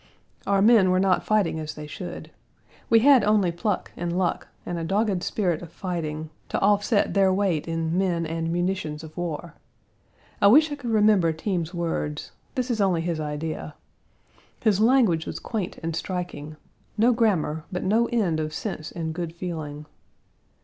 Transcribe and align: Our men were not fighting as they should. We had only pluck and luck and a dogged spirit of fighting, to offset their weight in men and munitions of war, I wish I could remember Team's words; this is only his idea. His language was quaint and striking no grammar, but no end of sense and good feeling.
Our 0.47 0.63
men 0.63 0.89
were 0.89 0.99
not 0.99 1.23
fighting 1.23 1.59
as 1.59 1.75
they 1.75 1.85
should. 1.85 2.31
We 2.89 3.01
had 3.01 3.23
only 3.23 3.51
pluck 3.51 3.91
and 3.95 4.17
luck 4.17 4.47
and 4.65 4.79
a 4.79 4.83
dogged 4.83 5.21
spirit 5.21 5.61
of 5.61 5.71
fighting, 5.71 6.31
to 6.49 6.59
offset 6.59 7.13
their 7.13 7.31
weight 7.31 7.67
in 7.67 7.95
men 7.99 8.25
and 8.25 8.51
munitions 8.51 9.03
of 9.03 9.15
war, 9.15 9.53
I 10.41 10.47
wish 10.47 10.71
I 10.71 10.75
could 10.75 10.89
remember 10.89 11.31
Team's 11.33 11.71
words; 11.71 12.31
this 12.55 12.71
is 12.71 12.81
only 12.81 13.01
his 13.01 13.19
idea. 13.19 13.75
His 14.63 14.79
language 14.81 15.27
was 15.27 15.37
quaint 15.37 15.77
and 15.83 15.95
striking 15.95 16.55
no 16.97 17.13
grammar, 17.13 17.65
but 17.71 17.83
no 17.83 18.07
end 18.07 18.39
of 18.39 18.55
sense 18.55 18.91
and 18.91 19.13
good 19.13 19.35
feeling. 19.35 19.85